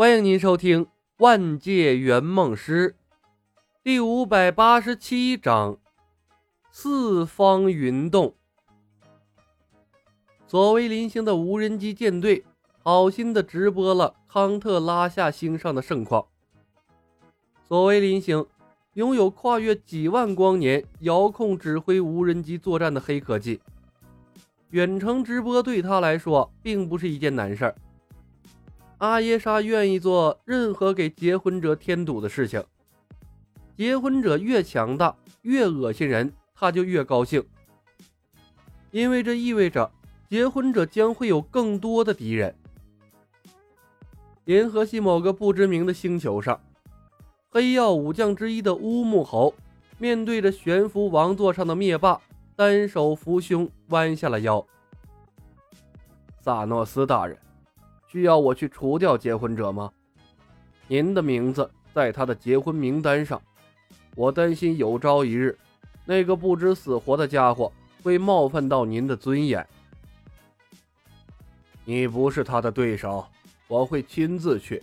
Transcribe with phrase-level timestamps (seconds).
[0.00, 0.86] 欢迎您收听
[1.18, 2.92] 《万界圆梦师》
[3.84, 5.74] 第五百八十七章
[6.72, 8.28] 《四方云动》。
[10.46, 12.42] 所谓临星的无人机舰队，
[12.82, 16.24] 好心的直播了康特拉夏星上的盛况。
[17.68, 18.46] 所谓林星，
[18.94, 23.60] 拥有跨越几万光年遥控指挥无人机作战的黑科技，
[24.70, 27.74] 远程直播对他来说并不是一件难事儿。
[29.00, 32.62] 阿耶莎愿意做任何给结婚者添堵的事情。
[33.74, 37.42] 结婚者越强大，越恶心人，他就越高兴，
[38.90, 39.90] 因为这意味着
[40.28, 42.54] 结婚者将会有更多的敌人。
[44.44, 46.60] 银河系某个不知名的星球上，
[47.48, 49.54] 黑曜武将之一的乌木猴
[49.96, 52.20] 面对着悬浮王座上的灭霸，
[52.54, 54.62] 单手扶胸，弯下了腰。
[56.42, 57.38] 萨诺斯大人。
[58.10, 59.88] 需要我去除掉结婚者吗？
[60.88, 63.40] 您的名字在他的结婚名单上，
[64.16, 65.56] 我担心有朝一日，
[66.04, 69.64] 那个不知死活的家伙会冒犯到您的尊严。
[71.84, 73.24] 你不是他的对手，
[73.68, 74.82] 我会亲自去，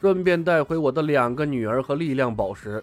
[0.00, 2.80] 顺便带回我的两个女儿和力量宝石。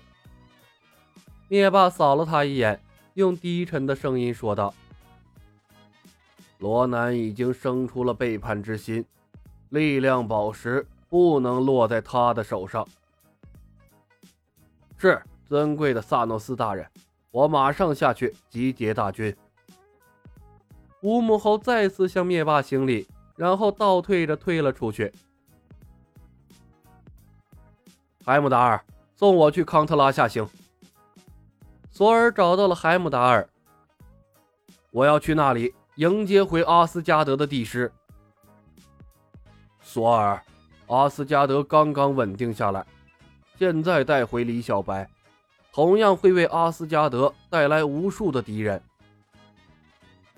[1.48, 2.78] 灭霸扫了他一眼，
[3.14, 4.73] 用低沉的声音说道
[6.59, 9.06] ：“罗南已经生出了背叛之心。”
[9.70, 12.88] 力量宝石不能落在他的手上。
[14.98, 16.86] 是尊贵的萨诺斯大人，
[17.31, 19.36] 我马上下去集结大军。
[21.02, 25.11] 乌木猴再次向灭霸行礼，然后倒退着退了出去。
[28.26, 28.83] 海姆达尔，
[29.16, 30.45] 送我去康特拉下行。
[31.89, 33.48] 索尔找到了海姆达尔，
[34.92, 37.92] 我要去那里迎接回阿斯加德的帝师。
[39.92, 40.40] 索尔，
[40.86, 42.86] 阿斯加德刚刚稳定下来，
[43.58, 45.09] 现在带回李小白，
[45.73, 48.80] 同样会为阿斯加德带来无数的敌人。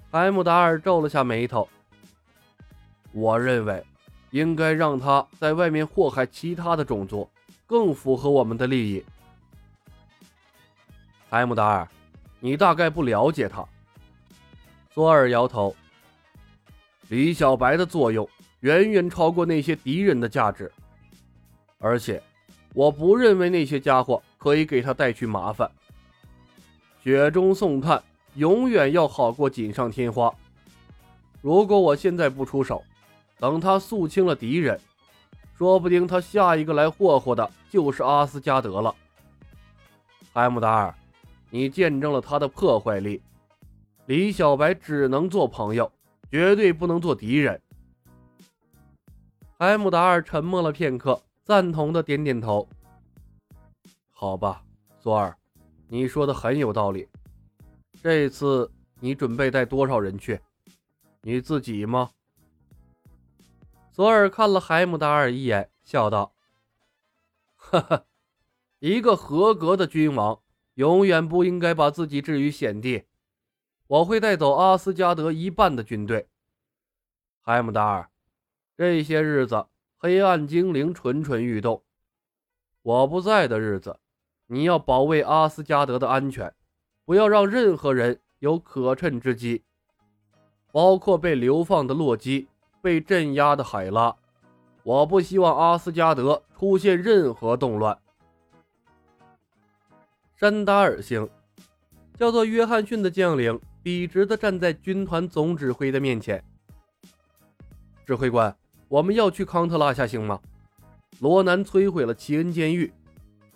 [0.09, 1.67] 海姆达尔皱了下眉头。
[3.12, 3.85] 我认为，
[4.29, 7.29] 应该让他在外面祸害其他的种族，
[7.68, 9.03] 更符合我们的利益。
[11.29, 11.85] 海姆达尔，
[12.39, 13.68] 你大概不了解他。
[14.94, 15.75] 索尔摇头。
[17.09, 18.25] 李小白的作用。
[18.61, 20.72] 远远超过那些敌人的价值，
[21.77, 22.22] 而且
[22.73, 25.69] 我不认为那些家伙可以给他带去麻烦。
[27.03, 28.01] 雪中送炭
[28.35, 30.33] 永远要好过锦上添花。
[31.41, 32.83] 如果我现在不出手，
[33.39, 34.79] 等他肃清了敌人，
[35.57, 38.95] 说不定他下一个来霍霍的就是阿斯加德了。
[40.31, 40.94] 海姆达尔，
[41.50, 43.21] 你见证了他的破坏力。
[44.05, 45.91] 李小白只能做朋友，
[46.29, 47.59] 绝对不能做敌人。
[49.61, 52.67] 海姆达尔沉默了片刻，赞同的点点头。
[54.09, 54.63] 好吧，
[54.99, 55.38] 索尔，
[55.88, 57.07] 你说的很有道理。
[58.01, 60.41] 这次你准备带多少人去？
[61.21, 62.09] 你自己吗？
[63.91, 66.33] 索尔看了海姆达尔一眼，笑道
[67.53, 68.05] ：“哈哈，
[68.79, 70.41] 一个合格的君王
[70.73, 73.03] 永远不应该把自己置于险地。
[73.85, 76.27] 我会带走阿斯加德一半的军队。”
[77.41, 78.09] 海姆达尔。
[78.81, 81.84] 这些日子，黑暗精灵蠢蠢欲动。
[82.81, 84.00] 我不在的日子，
[84.47, 86.52] 你要保卫阿斯加德的安全，
[87.06, 89.64] 不要让任何人有可乘之机，
[90.72, 92.47] 包括被流放的洛基、
[92.81, 94.16] 被镇压的海拉。
[94.81, 97.96] 我不希望阿斯加德出现任何动乱。
[100.36, 101.30] 山达尔星，
[102.16, 106.44] 叫做约翰逊的将领笔直地站在军团总指挥的面前。
[108.08, 108.58] 指挥官。
[108.91, 110.38] 我们要去康特拉下行吗？
[111.19, 112.91] 罗南摧毁了奇恩监狱，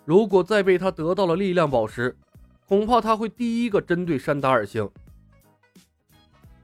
[0.06, 2.16] 如果再被他得到了力量宝石，
[2.66, 4.90] 恐怕他会第一个针对山达尔星。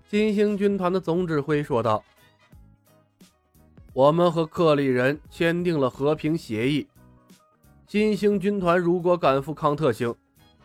[0.09, 2.03] 新星军团的总指挥说道
[3.93, 6.89] ：“我们和克里人签订了和平协议，
[7.87, 10.15] 新星军团如果赶赴康特星，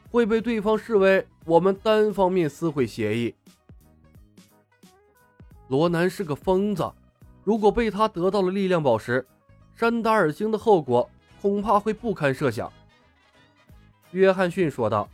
[0.10, 3.36] 会被对方视为我们单方面撕毁协议。”
[5.68, 6.90] 罗南是个疯子。
[7.48, 9.26] 如果被他得到了力量宝石，
[9.74, 11.10] 山达尔星的后果
[11.42, 12.70] 恐怕会不堪设想。”
[14.12, 15.08] 约翰逊说道。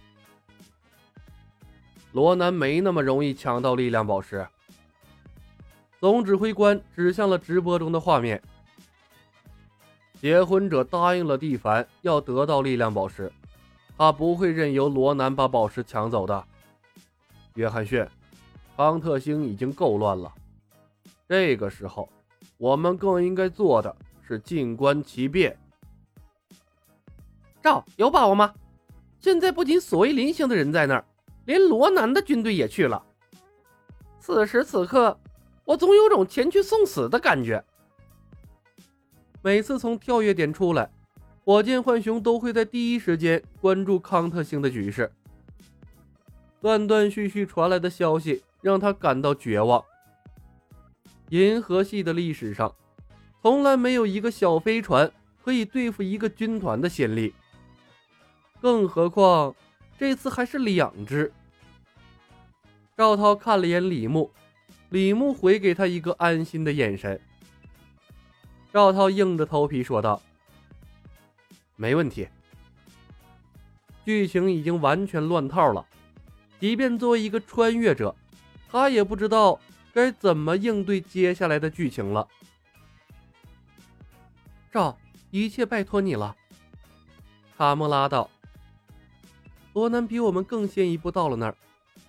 [2.12, 4.47] “罗南没那么容易抢到力量宝石。”
[6.01, 8.41] 总指挥官指向了直播中的画面。
[10.19, 13.31] 结婚者答应了蒂凡要得到力量宝石，
[13.95, 16.44] 他不会任由罗南把宝石抢走的。
[17.53, 18.03] 约翰逊，
[18.75, 20.33] 康特星已经够乱了，
[21.29, 22.09] 这个时候。
[22.63, 23.94] 我们更应该做的
[24.25, 25.54] 是静观其变。
[27.62, 28.54] 赵有把握吗？
[29.19, 31.04] 现在不仅所谓林星的人在那儿，
[31.44, 33.04] 连罗南的军队也去了。
[34.18, 35.19] 此时此刻，
[35.65, 37.62] 我总有种前去送死的感觉。
[39.42, 40.89] 每次从跳跃点出来，
[41.44, 45.12] 火箭浣熊都会在第一时间关注康特星的局势。
[46.62, 49.83] 断断续续传来的消息让他感到绝望。
[51.33, 52.71] 银河系的历史上，
[53.41, 55.12] 从来没有一个小飞船
[55.44, 57.33] 可以对付一个军团的先例。
[58.62, 59.56] 更何况，
[59.97, 61.33] 这次还是两只。
[62.95, 64.30] 赵涛看了眼李牧，
[64.91, 67.19] 李牧回给他一个安心的眼神。
[68.71, 70.21] 赵涛硬着头皮说道
[71.75, 72.27] ：“没问题。”
[74.06, 75.83] 剧情已经完全乱套了，
[76.59, 78.15] 即便作为一个穿越者，
[78.69, 79.59] 他也不知道
[79.93, 82.27] 该怎么应对接下来的剧情了。
[84.71, 84.97] 赵，
[85.29, 86.35] 一切拜托你了。”
[87.55, 88.29] 卡莫拉道。
[89.73, 91.55] 罗南比我们更先一步到了那儿。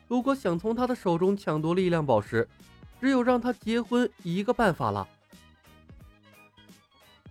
[0.06, 2.46] 如果想从他的手中抢夺力量宝石，
[3.00, 5.08] 只有让他结婚一个办法了。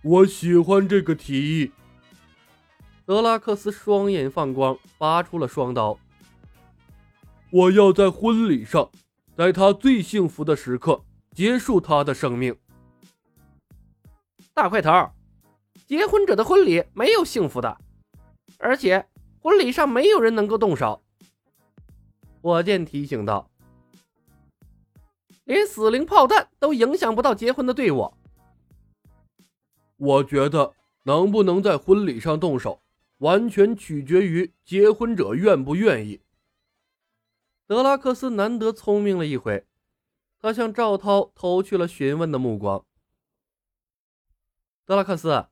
[0.02, 1.72] 我喜欢这个提议。
[3.06, 5.98] 德拉克斯双眼放光，拔出了双刀。
[7.50, 8.90] 我要在婚礼上，
[9.36, 12.56] 在他最幸福的时刻结束他的生命。
[14.52, 15.10] 大块头，
[15.86, 17.78] 结婚者的婚礼没有幸福的，
[18.58, 19.06] 而且。
[19.40, 21.02] 婚礼上没有人能够动手，
[22.40, 23.50] 火箭提醒道
[25.44, 28.10] ：“连死灵炮弹都影响不到结婚的队伍。”
[30.00, 30.72] 我觉得
[31.02, 32.80] 能不能在婚礼上动手，
[33.18, 36.18] 完全取决于结婚者愿不愿意。
[37.74, 39.66] 德拉克斯难得聪明了一回，
[40.38, 42.86] 他向赵涛投去了询问的目光。
[44.84, 45.46] 德拉克斯，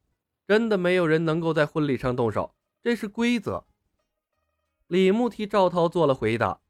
[0.47, 3.65] 真的没有人能够在婚礼上动手，这是规则。
[4.87, 6.61] 李牧替赵涛做了回答：“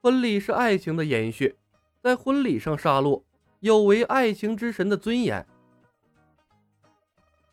[0.00, 1.58] 婚礼是爱情的延续，
[2.02, 3.22] 在婚礼上杀戮
[3.60, 5.46] 有违爱情之神的尊严。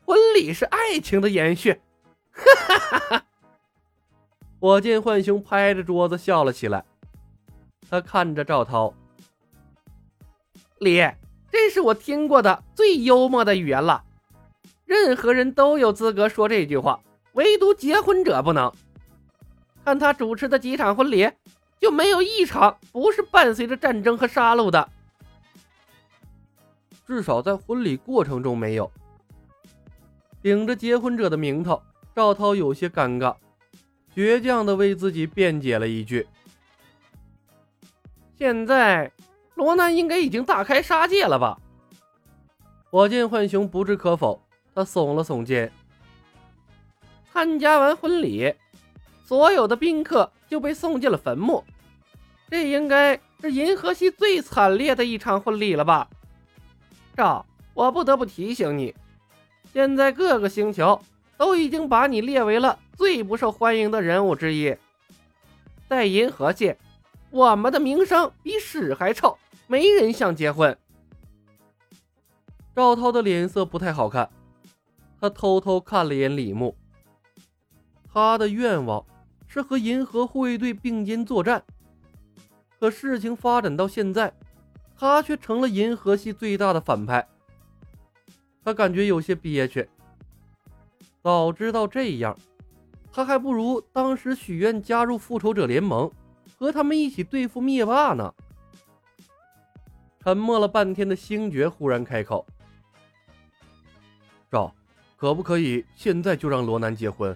[0.05, 1.81] 婚礼是爱情的延续。”
[2.31, 3.25] 哈哈哈哈！
[4.63, 6.85] 火箭浣熊拍着桌子笑了起来。
[7.89, 8.93] 他看着赵涛
[10.79, 11.01] ：“李，
[11.51, 14.05] 这是我听过的最幽默的语言了。
[14.85, 16.97] 任何人都有资格说这句话，
[17.33, 18.71] 唯独结婚者不能。”
[19.83, 21.29] 看他主持的几场婚礼，
[21.81, 24.89] 就没有一场不是伴随着战争和杀戮的。
[27.05, 28.89] 至少在婚礼过程中没有。
[30.41, 31.83] 顶着结婚者的名头，
[32.15, 33.35] 赵涛有些尴尬，
[34.15, 36.27] 倔强的为自己辩解了一句
[38.37, 39.11] ：“现在
[39.55, 41.59] 罗南应该已经大开杀戒了吧？”
[42.89, 44.41] 火箭浣熊不置可否，
[44.75, 45.71] 他耸了耸肩。
[47.31, 48.53] 参加完婚礼。
[49.25, 51.63] 所有的宾客就被送进了坟墓，
[52.51, 56.07] 这应该是银河系最惨烈的一场婚礼了吧？
[57.15, 57.43] 赵，
[57.73, 58.93] 我不得不提醒你，
[59.71, 61.01] 现在各个星球
[61.43, 64.73] 都已经把你列为了最不受欢迎的人物之一。
[65.89, 66.73] 在银河系，
[67.31, 69.37] 我们的名声比屎还臭，
[69.67, 70.77] 没人想结婚。
[72.73, 74.29] 赵涛的脸色不太好看，
[75.19, 76.77] 他偷偷看了眼李牧，
[78.13, 79.05] 他的愿望。
[79.45, 81.61] 是和银河护卫队并肩作战，
[82.79, 84.33] 可事情发展到现在，
[84.97, 87.27] 他却成了银河系最大的反派。
[88.63, 89.87] 他感觉有些憋屈。
[91.23, 92.37] 早知道这样，
[93.09, 96.11] 他还不如当时许愿加入复仇者联盟，
[96.59, 98.33] 和他们一起对付灭霸呢。
[100.19, 102.45] 沉默了半天的星爵忽然开口
[104.51, 104.75] ：“赵，
[105.15, 107.35] 可不可以现在就让罗南结婚？”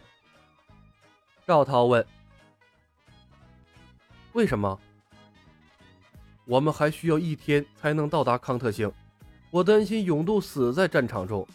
[1.47, 2.05] 赵涛问
[4.33, 4.77] ：“为什么？
[6.43, 8.91] 我们还需要一天才能到达康特星，
[9.49, 11.47] 我担心永渡死在战场中。”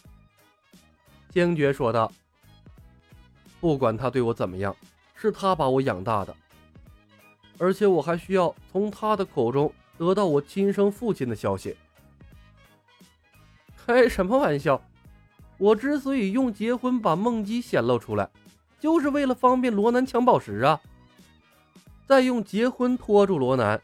[1.33, 2.13] 星爵说道
[3.63, 4.75] ：“不管他对我怎么样，
[5.15, 6.35] 是他把我养大的，
[7.59, 11.77] 而且我还需要从他的口中得到我亲生父亲的消息。”
[13.87, 14.83] 开什么玩笑！
[15.59, 18.29] 我之所以用结婚把梦姬显露出来。
[18.81, 20.81] 就是为了方便罗南抢宝石啊！
[22.05, 23.81] 再用结婚拖住罗南，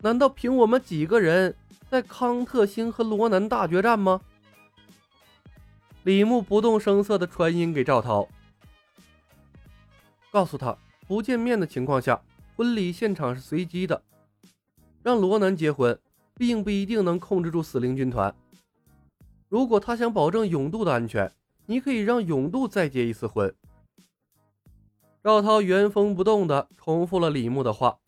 [0.00, 1.54] 难道凭我们几个人
[1.88, 4.20] 在康特星和罗南大决战吗？
[6.02, 8.28] 李牧不动声色地传音给赵涛，
[10.34, 10.76] 告诉他
[11.06, 12.20] 不见面的情况下，
[12.56, 14.02] 婚礼现场是随机的，
[15.00, 15.96] 让罗南结婚，
[16.34, 18.34] 并不一定能控制住死灵军团。
[19.48, 21.32] 如果他想保证永渡的安全，
[21.66, 23.54] 你可以让永渡再结一次婚。
[25.22, 28.00] 赵涛原封不动地重复了李牧的话。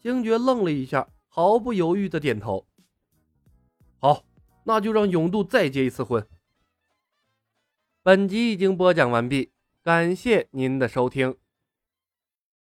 [0.00, 2.66] 星爵愣了一下，毫不犹豫地点头
[4.00, 4.24] ：“好，
[4.64, 6.26] 那就让永渡再结一次婚。”
[8.02, 9.50] 本集已经播讲完毕，
[9.86, 11.36] 感谢您的收听。